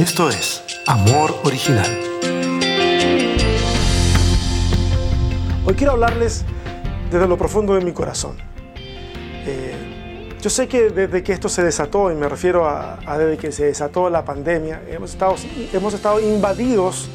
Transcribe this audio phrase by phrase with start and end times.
[0.00, 1.84] Esto es Amor Original.
[5.66, 6.42] Hoy quiero hablarles
[7.10, 8.38] desde lo profundo de mi corazón.
[9.44, 9.74] Eh,
[10.40, 13.66] yo sé que desde que esto se desató, y me refiero a, desde que se
[13.66, 15.34] desató la pandemia, hemos estado,
[15.70, 17.10] hemos estado invadidos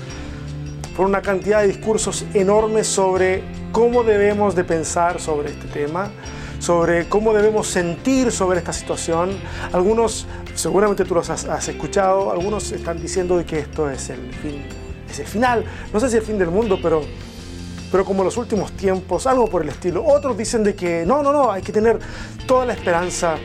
[0.96, 3.42] por una cantidad de discursos enormes sobre
[3.72, 6.12] cómo debemos de pensar sobre este tema,
[6.60, 9.32] sobre cómo debemos sentir sobre esta situación.
[9.72, 14.64] Algunos, seguramente tú los has, escuchado, algunos están diciendo de que esto es el fin,
[15.10, 15.66] es el final.
[15.94, 17.02] No sé si el fin del mundo, pero,
[17.92, 20.04] pero como los últimos tiempos, algo por el estilo.
[20.06, 22.00] Otros dicen de que no, no, no, hay que tener
[22.48, 23.38] toda la esperanza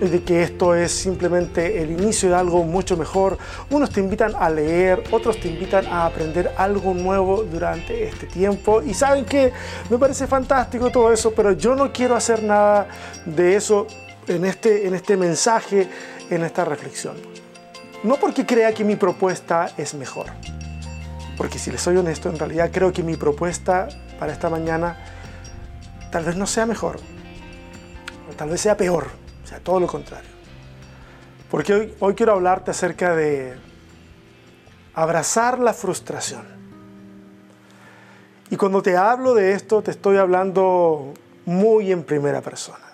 [0.00, 3.36] de que esto es simplemente el inicio de algo mucho mejor.
[3.70, 8.80] Unos te invitan a leer, otros te invitan a aprender algo nuevo durante este tiempo.
[8.82, 9.52] Y saben que
[9.90, 12.88] me parece fantástico todo eso, pero yo no quiero hacer nada
[13.24, 13.86] de eso
[14.28, 15.88] en este, en este mensaje,
[16.30, 17.16] en esta reflexión.
[18.04, 20.26] No porque crea que mi propuesta es mejor,
[21.36, 23.88] porque si les soy honesto, en realidad creo que mi propuesta
[24.20, 24.96] para esta mañana
[26.12, 27.00] tal vez no sea mejor,
[28.36, 30.28] tal vez sea peor o sea, todo lo contrario.
[31.50, 33.56] Porque hoy, hoy quiero hablarte acerca de
[34.92, 36.42] abrazar la frustración.
[38.50, 41.14] Y cuando te hablo de esto, te estoy hablando
[41.46, 42.87] muy en primera persona.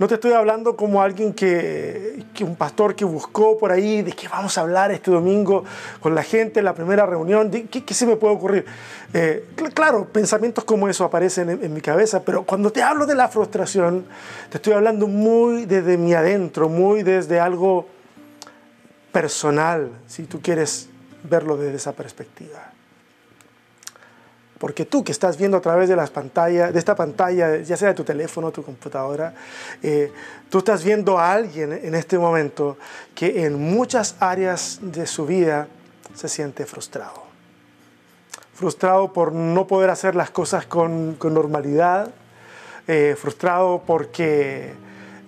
[0.00, 4.28] No te estoy hablando como alguien que, un pastor que buscó por ahí de qué
[4.28, 5.62] vamos a hablar este domingo
[6.00, 8.64] con la gente en la primera reunión, qué, se me puede ocurrir.
[9.12, 13.28] Eh, claro, pensamientos como eso aparecen en, mi cabeza, pero cuando te hablo de la
[13.28, 14.06] frustración,
[14.48, 17.86] te estoy hablando muy desde mi adentro, muy desde algo
[19.12, 20.88] personal, si tú quieres
[21.24, 22.72] verlo desde esa perspectiva.
[24.60, 27.88] Porque tú que estás viendo a través de las pantallas, de esta pantalla, ya sea
[27.88, 29.32] de tu teléfono, tu computadora,
[29.82, 30.12] eh,
[30.50, 32.76] tú estás viendo a alguien en este momento
[33.14, 35.66] que en muchas áreas de su vida
[36.14, 37.22] se siente frustrado.
[38.52, 42.10] Frustrado por no poder hacer las cosas con, normalidad,
[42.86, 44.74] eh, frustrado porque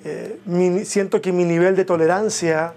[0.04, 2.74] eh, siento que mi nivel de tolerancia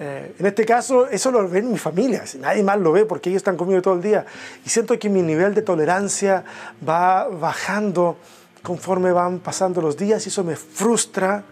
[0.00, 3.40] eh, en este caso, eso lo ven mi familia, nadie más lo ve porque ellos
[3.40, 4.24] están conmigo todo el día.
[4.64, 6.44] Y siento que mi nivel de tolerancia
[6.88, 8.16] va bajando
[8.62, 11.44] conforme van pasando los días y eso me frustra.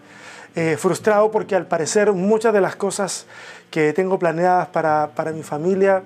[0.55, 3.27] Eh, frustrado porque al parecer muchas de las cosas
[3.69, 6.01] que tengo planeadas para, para mi familia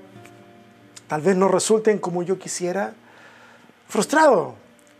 [1.08, 2.94] tal vez no resulten como yo quisiera.
[3.88, 4.56] Frustrado.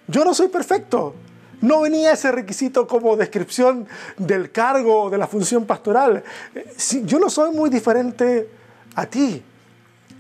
[0.08, 1.16] Yo no soy perfecto.
[1.62, 6.24] No venía ese requisito como descripción del cargo o de la función pastoral.
[7.04, 8.50] Yo no soy muy diferente
[8.96, 9.44] a ti.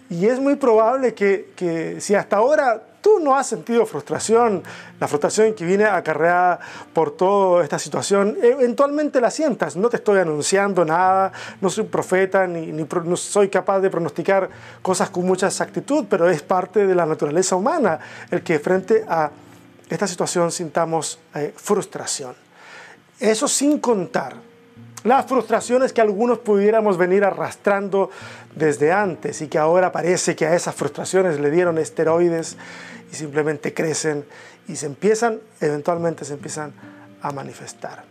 [0.09, 4.61] Y es muy probable que, si hasta ahora tú no has sentido frustración,
[4.99, 6.59] la frustración que viene acarreada
[6.93, 9.75] por toda esta situación, eventualmente la sientas.
[9.75, 11.31] No te estoy anunciando nada,
[11.61, 12.85] no soy profeta, ni, ni,
[13.15, 14.49] soy capaz de pronosticar
[14.81, 19.31] cosas con mucha exactitud, pero es parte de la naturaleza humana el que frente a
[19.91, 22.33] esta situación sintamos eh, frustración.
[23.19, 24.35] Eso sin contar
[25.03, 28.09] las frustraciones que algunos pudiéramos venir arrastrando
[28.55, 32.55] desde antes y que ahora parece que a esas frustraciones le dieron esteroides
[33.11, 34.25] y simplemente crecen
[34.67, 36.73] y se empiezan, eventualmente se empiezan
[37.21, 38.03] a manifestar.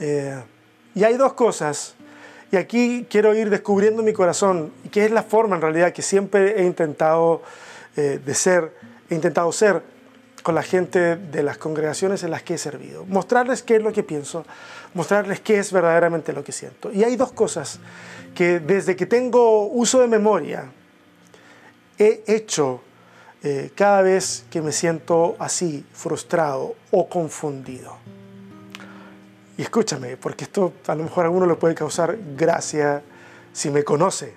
[0.00, 0.42] Eh,
[0.94, 1.94] y hay dos cosas,
[2.50, 6.60] y aquí quiero ir descubriendo mi corazón, que es la forma en realidad que siempre
[6.60, 7.42] he intentado
[7.96, 8.74] eh, de ser,
[9.08, 9.93] he intentado ser
[10.44, 13.06] con la gente de las congregaciones en las que he servido.
[13.06, 14.44] Mostrarles qué es lo que pienso,
[14.92, 16.92] mostrarles qué es verdaderamente lo que siento.
[16.92, 17.80] Y hay dos cosas
[18.34, 20.70] que desde que tengo uso de memoria
[21.98, 22.82] he hecho
[23.42, 27.96] eh, cada vez que me siento así, frustrado o confundido.
[29.56, 33.02] Y escúchame, porque esto a lo mejor a uno le puede causar gracia
[33.54, 34.34] si me conoce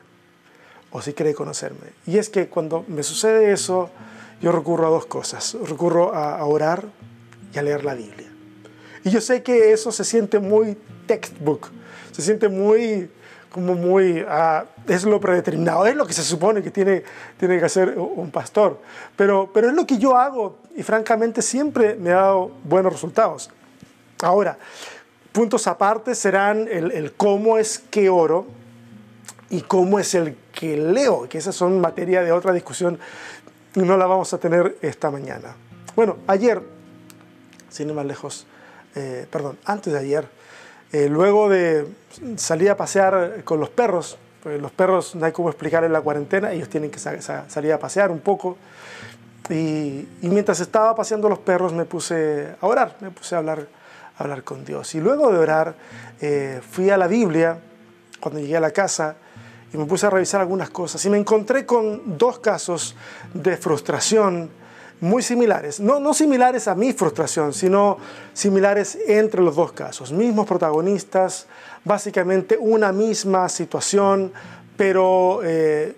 [0.91, 1.87] o si cree conocerme.
[2.05, 3.89] Y es que cuando me sucede eso,
[4.41, 5.57] yo recurro a dos cosas.
[5.67, 6.85] Recurro a, orar
[7.53, 8.27] y a leer la Biblia.
[9.03, 11.69] Y yo sé que eso se siente muy textbook,
[12.11, 13.09] se siente muy,
[13.49, 17.03] como muy, ah, es lo predeterminado, es lo que se supone que tiene,
[17.37, 18.79] tiene que hacer un pastor.
[19.15, 23.49] Pero, pero es lo que yo hago y francamente siempre me ha dado buenos resultados.
[24.21, 24.57] Ahora,
[25.31, 28.45] puntos aparte serán el, el cómo es que oro
[29.49, 32.99] y cómo es el que leo, que esas son materia de otra discusión
[33.75, 35.55] y no la vamos a tener esta mañana.
[35.95, 36.61] Bueno, ayer,
[37.69, 38.45] sin ir más lejos,
[38.95, 40.27] eh, perdón, antes de ayer,
[40.91, 41.87] eh, luego de
[42.37, 46.01] salir a pasear con los perros, pues los perros no hay cómo explicar en la
[46.01, 48.57] cuarentena, ellos tienen que salir a pasear un poco.
[49.49, 53.67] Y, mientras estaba paseando los perros me puse a orar, me puse a hablar,
[54.17, 54.93] a hablar con Dios.
[54.95, 55.75] Y luego de orar
[56.21, 57.59] eh, fui a la Biblia
[58.19, 59.15] cuando llegué a la casa
[59.73, 62.95] y me puse a revisar algunas cosas y me encontré con dos casos
[63.33, 64.49] de frustración
[64.99, 65.79] muy similares.
[65.79, 67.97] No, no similares a mi frustración, sino
[68.33, 70.11] similares entre los dos casos.
[70.11, 71.47] Mismos protagonistas,
[71.83, 74.31] básicamente una misma situación,
[74.75, 75.95] pero eh,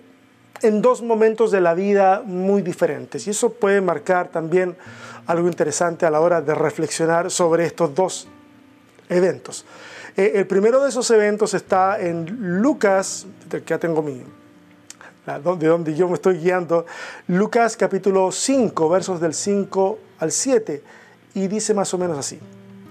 [0.62, 3.26] en dos momentos de la vida muy diferentes.
[3.26, 4.76] Y eso puede marcar también
[5.26, 8.28] algo interesante a la hora de reflexionar sobre estos dos
[9.08, 9.64] eventos.
[10.20, 16.08] Eh, el primero de esos eventos está en Lucas, que ya tengo de donde yo
[16.08, 16.84] me estoy guiando,
[17.26, 20.82] Lucas capítulo 5, versos del 5 al 7,
[21.32, 22.38] y dice más o menos así.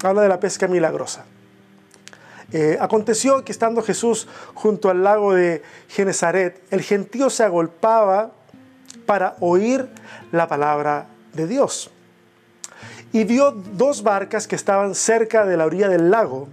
[0.04, 1.26] Habla de la pesca milagrosa.
[2.52, 8.32] Eh, aconteció que estando Jesús junto al lago de Genezaret, el gentío se agolpaba
[9.06, 9.88] para oír
[10.32, 11.92] la palabra de Dios.
[13.14, 16.48] Y vio dos barcas que estaban cerca de la orilla del lago,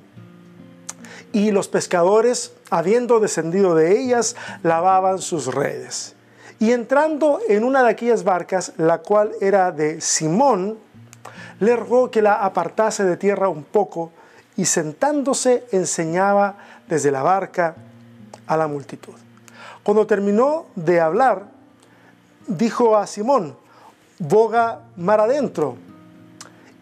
[1.37, 6.15] y los pescadores, habiendo descendido de ellas, lavaban sus redes.
[6.59, 10.79] Y entrando en una de aquellas barcas, la cual era de Simón,
[11.61, 14.13] le rogó que la apartase de tierra un poco,
[14.57, 16.57] y sentándose enseñaba
[16.89, 17.75] desde la barca
[18.47, 19.13] a la multitud.
[19.83, 21.49] Cuando terminó de hablar,
[22.47, 23.59] dijo a Simón,
[24.19, 25.77] boga mar adentro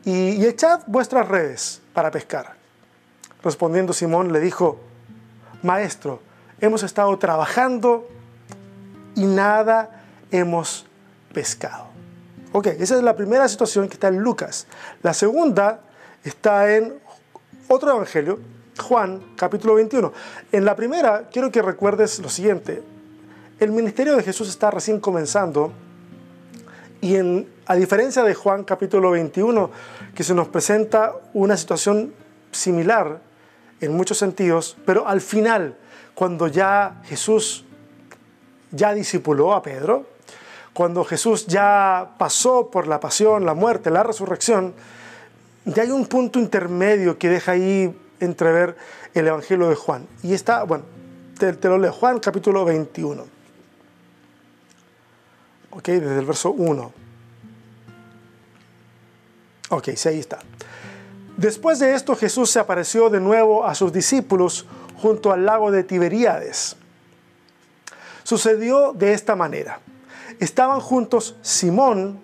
[0.05, 2.63] y, echad vuestras redes para pescar.
[3.45, 4.81] Respondiendo Simón le dijo,
[5.63, 6.21] Maestro,
[6.61, 8.09] hemos estado trabajando
[9.15, 10.87] y nada hemos
[11.35, 11.89] pescado.
[12.53, 14.67] Ok, esa es la primera situación que está en Lucas.
[15.03, 15.81] La segunda
[16.25, 16.95] está en
[17.69, 18.41] otro evangelio,
[18.81, 20.11] Juan capítulo 21.
[20.51, 22.83] En la primera, quiero que recuerdes lo siguiente.
[23.61, 25.71] El ministerio de Jesús está recién comenzando
[27.03, 27.19] y
[27.67, 29.71] a diferencia de Juan capítulo 21,
[30.15, 32.15] que se nos presenta una situación
[32.51, 33.34] similar
[33.81, 35.77] en muchos sentidos, pero al final,
[36.15, 37.65] cuando ya Jesús
[38.71, 40.07] ya discipuló a Pedro,
[40.73, 44.75] cuando Jesús ya pasó por la pasión, la muerte, la resurrección,
[45.65, 48.77] ya hay un punto intermedio que deja ahí entrever
[49.15, 50.07] el Evangelio de Juan.
[50.23, 50.85] Y está, bueno,
[51.39, 53.25] te, lo leo, Juan capítulo 21.
[55.71, 56.93] Ok, desde el verso 1.
[59.71, 60.39] Ok, sí, ahí está.
[61.37, 64.67] Después de esto Jesús se apareció de nuevo a sus discípulos
[64.97, 66.77] junto al lago de Tiberíades.
[68.23, 69.81] Sucedió de esta manera.
[70.41, 72.21] Estaban juntos Simón,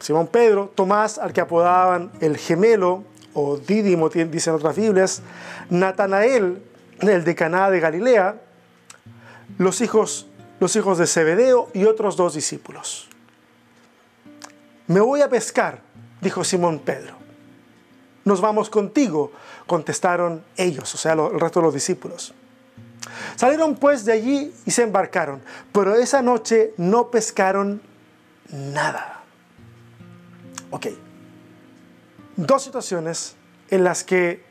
[0.00, 3.04] Simón Pedro, Tomás, al que apodaban el gemelo,
[3.34, 5.22] o Dídimo, dicen otras Biblias,
[5.70, 6.62] Natanael,
[7.00, 8.40] el de Caná de Galilea,
[9.58, 10.26] los hijos,
[10.58, 13.08] los hijos de Zebedeo y otros dos discípulos.
[14.86, 15.80] Me voy a pescar,
[16.20, 17.17] dijo Simón Pedro.
[18.28, 19.32] Nos vamos contigo,
[19.66, 22.34] contestaron ellos, o sea, el resto de los discípulos.
[23.36, 25.40] Salieron pues de allí y se embarcaron,
[25.72, 27.80] pero esa noche no pescaron
[28.50, 29.22] nada.
[30.70, 30.88] Ok.
[32.36, 33.34] Dos situaciones
[33.70, 34.44] en las que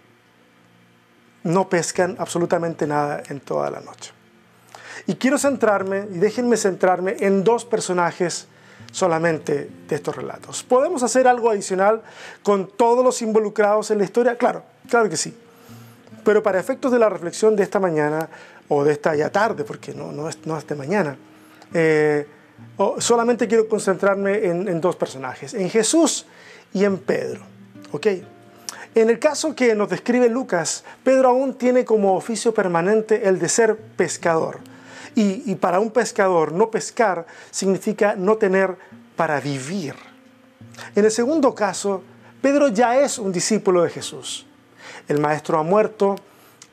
[1.44, 4.12] no pescan absolutamente nada en toda la noche.
[5.06, 8.48] Y quiero centrarme, y déjenme centrarme en dos personajes
[8.92, 10.64] solamente de estos relatos.
[10.64, 12.02] ¿Podemos hacer algo adicional
[12.44, 14.38] con todos los involucrados en la historia?
[14.38, 15.36] Claro, claro que sí.
[16.24, 18.30] Pero para efectos de la reflexión de esta mañana,
[18.70, 21.18] o de esta ya tarde, porque no, no, es, no es de mañana,
[21.74, 22.28] eh,
[23.00, 26.26] solamente quiero concentrarme en, dos personajes, en Jesús
[26.74, 27.42] y en Pedro.
[27.92, 28.08] ¿ok?
[28.96, 33.50] En el caso que nos describe Lucas, Pedro aún tiene como oficio permanente el de
[33.50, 34.60] ser pescador.
[35.16, 38.78] Y, para un pescador, no pescar significa no tener
[39.16, 39.96] para vivir.
[40.96, 42.04] En el segundo caso,
[42.42, 44.46] Pedro ya es un discípulo de Jesús.
[45.08, 46.16] El maestro ha muerto,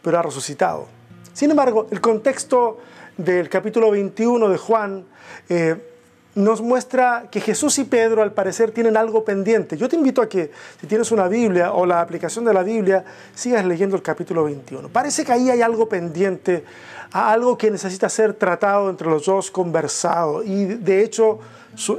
[0.03, 0.87] pero ha resucitado.
[1.33, 2.79] Sin embargo, el contexto
[3.17, 5.07] del capítulo 21 de Juan
[5.49, 5.94] eh,
[6.35, 9.77] nos muestra que Jesús y Pedro al parecer tienen algo pendiente.
[9.77, 10.51] Yo te invito a que
[10.81, 14.89] si tienes una Biblia o la aplicación de la Biblia, sigas leyendo el capítulo 21.
[14.89, 16.65] Parece que ahí hay algo pendiente,
[17.13, 20.43] algo que necesita ser tratado entre los dos, conversado.
[20.43, 21.39] Y de hecho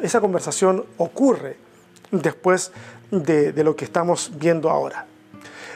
[0.01, 1.57] esa conversación ocurre
[2.11, 2.71] después
[3.11, 5.05] de, de lo que estamos viendo ahora.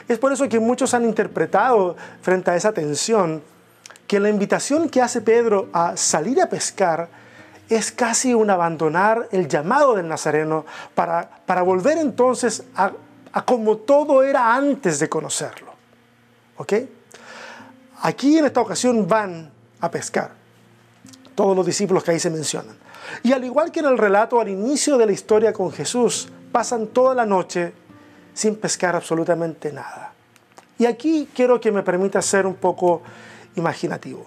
[0.06, 3.42] Es por eso que muchos han interpretado frente a esa tensión
[4.06, 7.08] que la invitación que hace Pedro a salir a pescar
[7.70, 12.92] es casi un abandonar el llamado del Nazareno para, para volver entonces a,
[13.44, 15.72] como todo era antes de conocerlo.
[16.56, 16.74] ¿Ok?
[18.02, 19.50] Aquí en esta ocasión van
[19.80, 20.32] a pescar
[21.36, 22.76] todos los discípulos que ahí se mencionan.
[23.22, 26.88] Y al igual que en el relato al inicio de la historia con Jesús, pasan
[26.88, 27.72] toda la noche
[28.34, 30.12] sin pescar absolutamente nada.
[30.76, 33.02] Y aquí quiero que me permita ser un poco
[33.54, 34.26] imaginativo.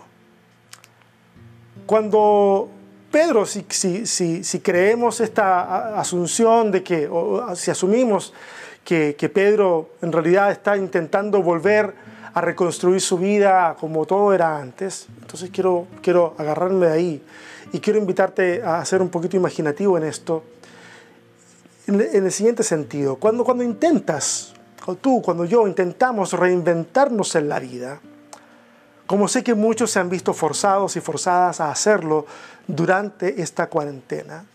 [1.86, 2.70] Cuando
[3.14, 3.64] Pedro, si,
[4.08, 8.34] si, creemos esta asunción de que, o si asumimos
[8.84, 11.94] que, que Pedro en realidad está intentando volver
[12.34, 17.24] a reconstruir su vida como todo era antes, entonces quiero, quiero agarrarme de ahí
[17.72, 20.44] y quiero invitarte a ser un poquito imaginativo en esto,
[21.86, 23.18] en, el siguiente sentido.
[23.18, 24.56] Cuando, cuando intentas,
[24.88, 28.02] o tú, cuando yo intentamos reinventarnos en la vida,
[29.06, 32.26] como sé que muchos se han visto forzados y forzadas a hacerlo
[32.68, 34.46] durante esta cuarentena,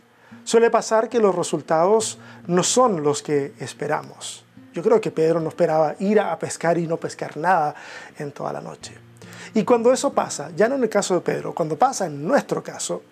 [0.45, 4.45] suele pasar que los resultados no son los que esperamos.
[4.73, 7.75] Yo creo que Pedro no esperaba ir a pescar y no pescar nada
[8.19, 8.97] en toda la noche.
[9.55, 12.63] Y cuando eso pasa, ya no en el caso de Pedro, cuando pasa en nuestro
[12.63, 13.03] caso,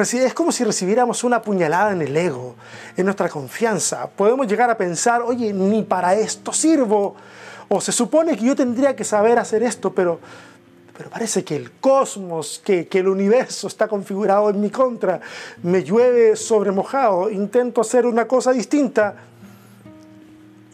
[0.00, 2.54] es como si recibiéramos una puñalada en el ego,
[2.96, 4.08] en nuestra confianza.
[4.08, 7.14] Podemos llegar a pensar, oye, ni para esto sirvo.
[7.68, 10.18] O se supone que yo tendría que saber hacer esto, pero,
[10.96, 15.20] pero parece que el cosmos, que, que el universo está configurado en mi contra.
[15.62, 19.14] Me llueve sobre mojado, intento hacer una cosa distinta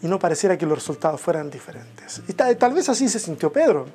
[0.01, 2.21] y no pareciera que los resultados fueran diferentes.
[2.27, 3.87] Y tal, vez así se sintió Pedro.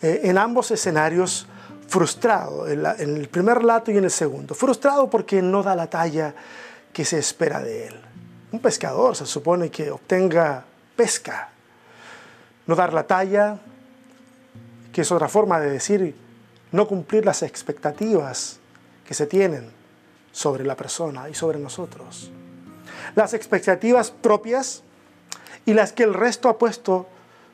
[0.00, 1.46] Eh, en ambos escenarios,
[1.88, 4.54] frustrado, en, en, el primer relato y en el segundo.
[4.54, 6.34] Frustrado porque no da la talla
[6.92, 8.00] que se espera de él.
[8.52, 10.64] Un pescador se supone que obtenga
[10.96, 11.50] pesca.
[12.66, 13.58] No dar la talla,
[14.98, 16.12] que es otra forma de decir
[16.72, 18.58] no cumplir las expectativas
[19.06, 19.70] que se tienen
[20.32, 22.32] sobre la persona y sobre nosotros
[23.14, 24.82] las expectativas propias
[25.66, 27.06] y las que el resto ha puesto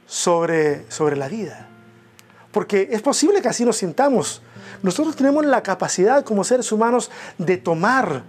[0.06, 1.68] sobre, sobre la vida.
[2.50, 4.40] Porque es posible que así nos sintamos.
[4.82, 8.22] Nosotros tenemos la capacidad como seres humanos de tomar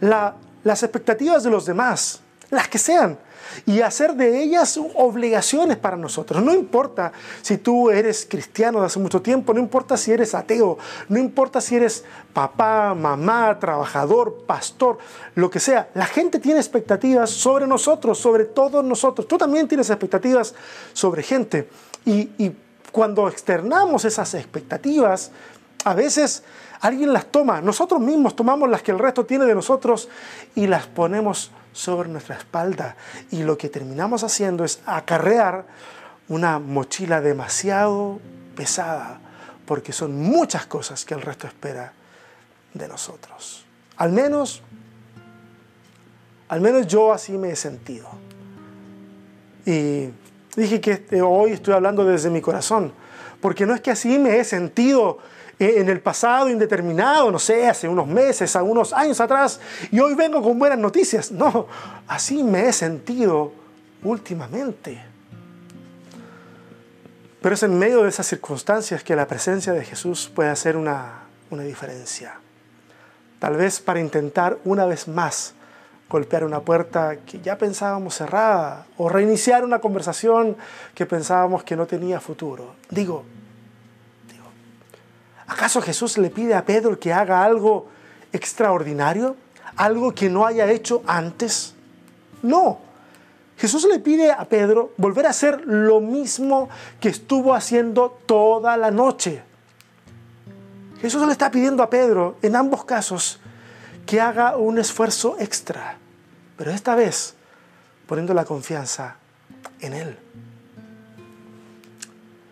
[0.00, 2.18] las expectativas de los demás,
[2.50, 3.16] las que sean,
[3.66, 6.42] y hacer de ellas obligaciones para nosotros.
[6.42, 7.12] No importa
[7.42, 11.60] si tú eres cristiano de hace mucho tiempo, no importa si eres ateo, no importa
[11.60, 14.98] si eres papá, mamá, trabajador, pastor,
[15.34, 15.88] lo que sea.
[15.94, 19.26] La gente tiene expectativas sobre nosotros, sobre todos nosotros.
[19.26, 20.54] Tú también tienes expectativas
[20.92, 21.68] sobre gente.
[22.04, 22.56] Y, y
[22.92, 25.30] cuando externamos esas expectativas,
[25.86, 26.42] a veces
[26.80, 30.08] alguien las toma, nosotros mismos tomamos las que el resto tiene de nosotros
[30.56, 32.96] y las ponemos sobre nuestra espalda.
[33.30, 35.64] Y lo que terminamos haciendo es acarrear
[36.28, 38.18] una mochila demasiado
[38.56, 39.20] pesada,
[39.64, 41.92] porque son muchas cosas que el resto espera
[42.74, 43.64] de nosotros.
[43.96, 44.62] Al menos,
[46.48, 48.08] al menos yo así me he sentido.
[49.64, 50.08] Y
[50.56, 52.92] dije que hoy estoy hablando desde mi corazón,
[53.40, 55.18] porque no es que así me he sentido
[55.58, 59.58] eh, en el pasado indeterminado, no sé, hace unos meses, a unos años atrás,
[59.90, 61.30] y hoy vengo con buenas noticias.
[61.30, 61.66] No,
[62.06, 63.52] así me he sentido
[64.02, 65.02] últimamente.
[67.40, 71.22] Pero es en medio de esas circunstancias que la presencia de Jesús puede hacer una,
[71.50, 72.34] una diferencia.
[73.38, 75.54] Tal vez para intentar una vez más
[76.08, 80.56] golpear una puerta que ya pensábamos cerrada o reiniciar una conversación
[80.94, 82.74] que pensábamos que no tenía futuro.
[82.90, 83.24] Digo,
[85.46, 87.88] ¿Acaso Jesús le pide a Pedro que haga algo
[88.32, 89.36] extraordinario?
[89.76, 91.74] ¿Algo que no haya hecho antes?
[92.42, 92.78] No.
[93.56, 96.68] Jesús le pide a Pedro volver a hacer lo mismo
[97.00, 99.42] que estuvo haciendo toda la noche.
[101.00, 103.38] Jesús le está pidiendo a Pedro, en ambos casos,
[104.06, 105.98] que haga un esfuerzo extra,
[106.56, 107.34] pero esta vez
[108.06, 109.16] poniendo la confianza
[109.80, 110.18] en Él.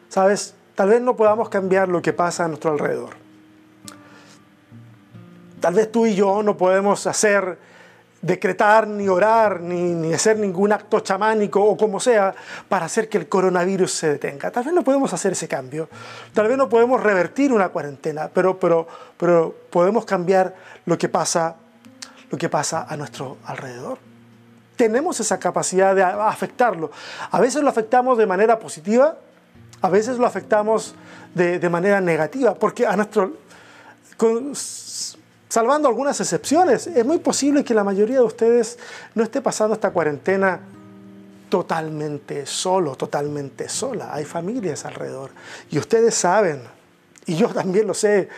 [0.09, 0.55] ¿Sabes?
[0.75, 3.15] Tal vez no podamos cambiar lo que pasa a nuestro alrededor.
[5.61, 7.57] Tal vez tú y yo no podemos hacer,
[8.21, 12.35] decretar, ni orar, ni, hacer ningún acto chamánico o como sea
[12.69, 14.51] para hacer que el coronavirus se detenga.
[14.51, 15.89] Tal vez no podemos hacer ese cambio.
[16.35, 20.55] Tal vez no podemos revertir una cuarentena, pero, pero, pero podemos cambiar
[20.87, 21.57] lo que, pasa,
[22.31, 23.99] lo que pasa a nuestro alrededor
[24.77, 26.91] tenemos esa capacidad de afectarlo.
[27.31, 29.17] A veces lo afectamos de manera positiva
[29.85, 30.95] a veces lo afectamos
[31.35, 33.35] de, manera negativa, porque a nuestro,
[35.47, 38.79] salvando algunas excepciones, es muy posible que la mayoría de ustedes
[39.15, 40.61] no esté pasando esta cuarentena
[41.51, 44.15] totalmente solo, totalmente sola.
[44.15, 45.33] Hay familias alrededor
[45.71, 46.63] y ustedes saben,
[47.27, 48.31] y yo también lo sé,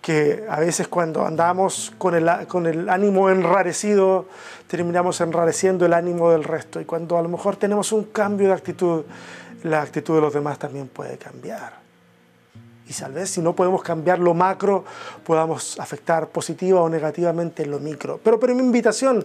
[0.00, 4.26] que a veces cuando andamos con el, con el ánimo enrarecido,
[4.68, 6.80] terminamos enrareciendo el ánimo del resto.
[6.80, 9.02] Y cuando a lo mejor tenemos un cambio de actitud,
[9.62, 11.80] la actitud de los demás también puede cambiar.
[12.88, 14.84] Y tal vez si no podemos cambiar lo macro,
[15.24, 18.20] podamos afectar positiva o negativamente lo micro.
[18.22, 19.24] Pero, pero mi invitación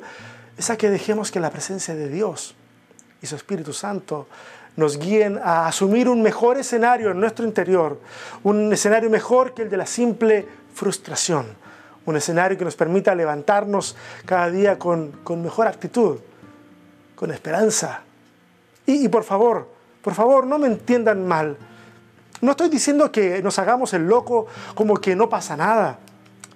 [0.58, 2.56] es a que dejemos que la presencia de Dios
[3.22, 4.28] y su Espíritu Santo
[4.76, 8.00] nos guíen a asumir un mejor escenario en nuestro interior,
[8.44, 11.48] un escenario mejor que el de la simple frustración,
[12.06, 16.20] un escenario que nos permita levantarnos cada día con, mejor actitud,
[17.16, 18.02] con esperanza.
[18.86, 21.58] Y, y por favor, por favor, no me entiendan mal.
[22.42, 26.00] No estoy diciendo que nos hagamos el loco como que no pasa nada.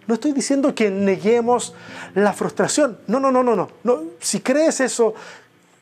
[0.07, 1.73] No estoy diciendo que neguemos
[2.15, 2.99] la frustración.
[3.07, 3.69] No, no, no, no, no.
[3.83, 4.03] no.
[4.19, 5.13] Si crees eso,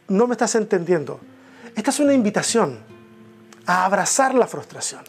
[0.08, 1.20] no me estás entendiendo.
[1.76, 2.80] Esta es una invitación
[3.66, 5.02] a abrazar la frustración.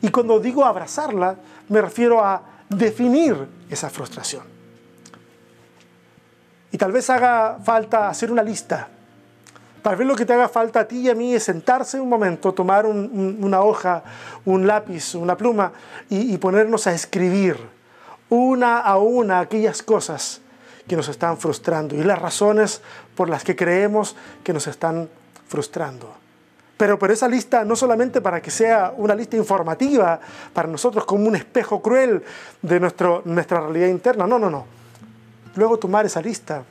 [0.00, 1.36] Y cuando digo abrazarla,
[1.68, 4.42] me refiero a definir esa frustración.
[6.70, 8.88] Y tal vez haga falta hacer una lista.
[9.82, 12.08] Tal vez lo que te haga falta a ti y a mí es sentarse un
[12.08, 14.02] momento, tomar una hoja,
[14.44, 15.72] un lápiz, una pluma
[16.08, 17.56] y ponernos a escribir
[18.28, 20.40] una a una aquellas cosas
[20.86, 22.80] que nos están frustrando y las razones
[23.14, 25.08] por las que creemos que nos están
[25.46, 26.14] frustrando.
[26.76, 30.20] Pero, por esa lista no solamente para que sea una lista informativa
[30.52, 32.22] para nosotros como un espejo cruel
[32.62, 34.64] de nuestro, nuestra realidad interna, no, no, no.
[35.56, 36.62] Luego tomar esa lista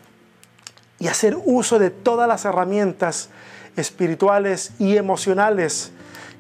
[1.00, 3.30] y hacer uso de todas las herramientas
[3.76, 5.92] espirituales y emocionales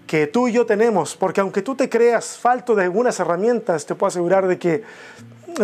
[0.08, 3.94] que tú y yo tenemos, porque aunque tú te creas falto de algunas herramientas, te
[3.94, 4.84] puedo asegurar de que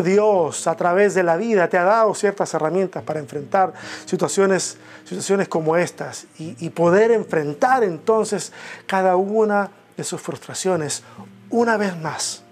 [0.03, 3.73] Dios a través de la vida te ha dado ciertas herramientas para enfrentar
[4.05, 8.51] situaciones, situaciones como estas y, y poder enfrentar entonces
[8.85, 11.03] cada una de sus frustraciones
[11.49, 12.43] una vez más.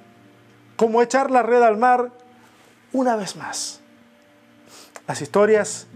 [0.75, 2.11] Como echar la red al mar
[2.93, 3.79] una vez más.
[5.07, 5.87] Las historias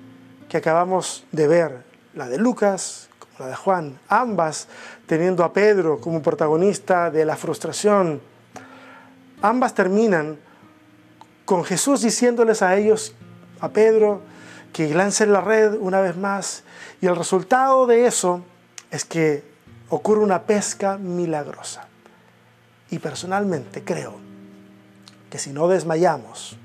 [0.56, 1.84] que acabamos de ver,
[2.14, 3.10] la de Lucas,
[3.40, 4.70] la de Juan, ambas
[5.06, 8.22] teniendo a Pedro como protagonista de la frustración,
[9.42, 10.40] ambas terminan
[11.44, 13.14] con Jesús diciéndoles a ellos,
[13.60, 14.22] a Pedro,
[14.72, 16.64] que lancen la red una vez más.
[17.02, 18.42] Y el resultado de eso
[18.92, 19.44] es que
[19.90, 21.86] ocurre una pesca milagrosa.
[22.90, 24.14] Y personalmente creo
[25.30, 26.56] que si no desmayamos,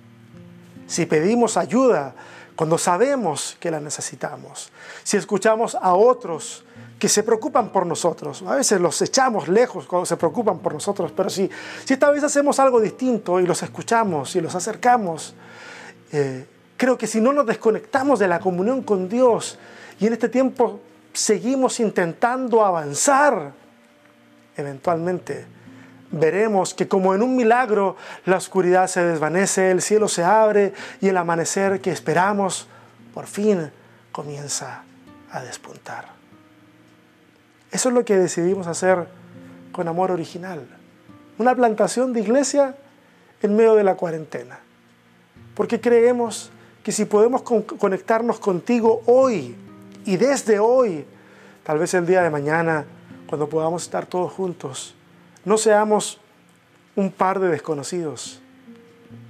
[0.86, 2.14] si pedimos ayuda
[2.60, 4.70] cuando sabemos que la necesitamos,
[5.02, 6.62] si escuchamos a otros
[6.98, 11.10] que se preocupan por nosotros, a veces los echamos lejos cuando se preocupan por nosotros,
[11.16, 11.48] pero si,
[11.86, 15.32] si esta vez hacemos algo distinto y los escuchamos y los acercamos,
[16.12, 16.46] eh,
[16.76, 19.58] creo que si no nos desconectamos de la comunión con Dios
[19.98, 20.80] y en este tiempo
[21.14, 23.54] seguimos intentando avanzar,
[24.54, 25.46] eventualmente
[26.10, 31.08] veremos que como en un milagro la oscuridad se desvanece, el cielo se abre y
[31.08, 32.66] el amanecer que esperamos
[33.14, 33.70] por fin
[34.12, 34.82] comienza
[35.30, 36.06] a despuntar.
[37.70, 39.06] Eso es lo que decidimos hacer
[39.72, 40.66] con Amor Original.
[41.38, 42.74] Una plantación de iglesia
[43.42, 44.58] en medio de la cuarentena.
[45.54, 46.50] Porque creemos
[46.82, 49.56] que si podemos conectarnos contigo hoy
[50.04, 51.04] y desde hoy,
[51.62, 52.84] tal vez el día de mañana,
[53.26, 54.94] cuando podamos estar todos juntos,
[55.44, 56.20] no seamos
[56.96, 58.40] un par de desconocidos.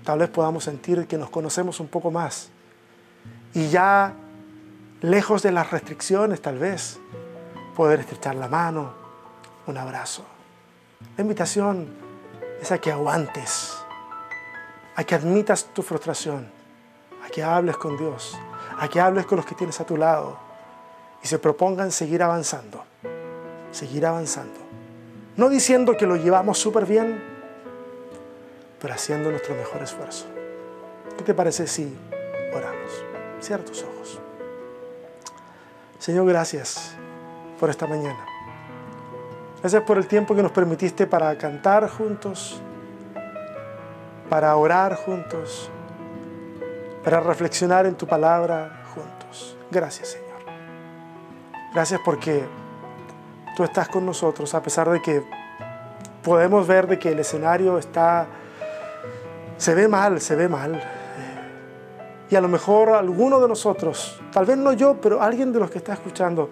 [0.05, 2.51] Tal vez podamos sentir que nos conocemos un poco más.
[3.55, 4.14] Y ya
[5.01, 6.99] lejos de las restricciones tal vez,
[7.77, 8.92] poder estrechar la mano,
[9.66, 10.25] un abrazo.
[11.16, 11.88] La invitación
[12.61, 13.77] es a que aguantes,
[14.96, 16.51] a que admitas tu frustración,
[17.25, 18.38] a que hables con Dios,
[18.79, 20.38] a que hables con los que tienes a tu lado
[21.23, 22.85] y se propongan seguir avanzando,
[23.73, 24.69] seguir avanzando.
[25.37, 27.23] No diciendo que lo llevamos súper bien,
[28.81, 30.27] pero haciendo nuestro mejor esfuerzo.
[31.16, 31.97] ¿Qué te parece si
[32.55, 33.05] oramos?
[33.40, 34.21] Cierra tus ojos.
[35.99, 36.93] Señor, gracias
[37.59, 38.25] por esta mañana.
[39.61, 42.61] Gracias por el tiempo que nos permitiste para cantar juntos,
[44.31, 45.71] para orar juntos,
[47.05, 49.59] para reflexionar en tu palabra juntos.
[49.71, 50.31] Gracias, Señor.
[51.75, 52.45] Gracias porque
[53.64, 55.23] estás con nosotros a pesar de que
[56.23, 58.27] podemos ver de que el escenario está
[59.61, 60.83] se ve mal, se ve mal.
[62.31, 65.70] Y a lo mejor alguno de nosotros, tal vez no yo, pero alguien de los
[65.70, 66.49] que está escuchando,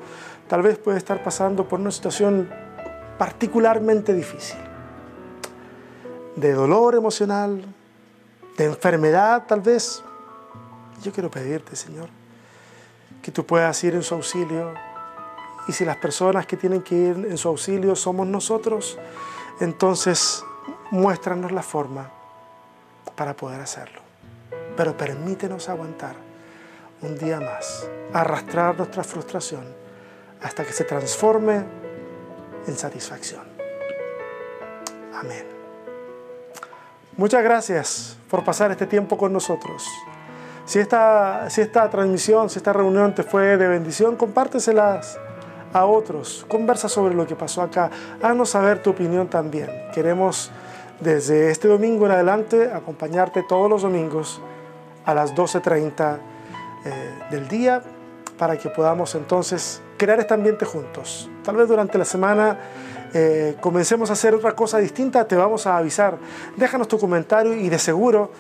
[0.47, 2.51] tal vez puede estar pasando por una situación
[3.17, 4.59] particularmente difícil.
[6.37, 7.65] De dolor emocional,
[8.59, 10.03] de enfermedad tal vez.
[11.03, 12.09] Yo quiero pedirte, Señor,
[13.23, 14.75] que tú puedas ir en su auxilio,
[15.69, 18.99] y si las personas que tienen que ir en su auxilio somos nosotros,
[19.61, 20.43] entonces
[20.91, 22.11] muéstranos la forma
[23.15, 24.01] para poder hacerlo.
[24.77, 26.17] Pero permítenos aguantar
[27.03, 29.63] un día más, arrastrar nuestra frustración
[30.43, 31.65] hasta que se transforme
[32.67, 33.43] en satisfacción.
[35.15, 35.47] Amén.
[37.17, 39.87] Muchas gracias por pasar este tiempo con nosotros.
[40.65, 45.19] Si esta, si esta transmisión, si esta reunión te fue de bendición, compárteselas
[45.73, 47.91] a otros, conversa sobre lo que pasó acá,
[48.23, 49.71] haznos saber tu opinión también.
[49.95, 50.51] Queremos
[51.01, 54.41] desde este domingo en adelante acompañarte todos los domingos
[55.05, 56.19] a las 12.30
[56.85, 57.83] eh, del día
[58.37, 61.29] para que podamos entonces crear este ambiente juntos.
[61.45, 62.59] Tal vez durante la semana
[63.13, 66.19] eh, comencemos a hacer otra cosa distinta, te vamos a avisar.
[66.57, 68.31] Déjanos tu comentario y de seguro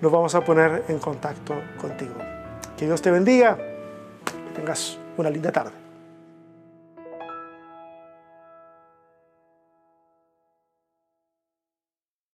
[0.00, 2.14] nos vamos a poner en contacto contigo.
[2.76, 5.77] Que Dios te bendiga, que tengas una linda tarde.